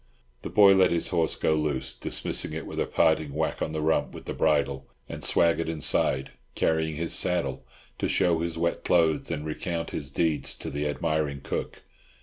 The 0.41 0.49
boy 0.49 0.73
let 0.73 0.89
his 0.89 1.09
horse 1.09 1.35
go 1.35 1.53
loose, 1.53 1.93
dismissing 1.93 2.53
it 2.53 2.65
with 2.65 2.79
a 2.79 2.87
parting 2.87 3.35
whack 3.35 3.61
on 3.61 3.71
the 3.71 3.83
rump 3.83 4.13
with 4.15 4.25
the 4.25 4.33
bridle, 4.33 4.87
and 5.07 5.23
swaggered 5.23 5.69
inside, 5.69 6.31
carrying 6.55 6.95
his 6.95 7.13
saddle, 7.13 7.67
to 7.99 8.07
show 8.07 8.39
his 8.39 8.57
wet 8.57 8.83
clothes 8.83 9.29
and 9.29 9.45
recount 9.45 9.91
his 9.91 10.09
deeds 10.09 10.55
to 10.55 10.71
the 10.71 10.87
admiring 10.87 11.41
cook. 11.41 11.83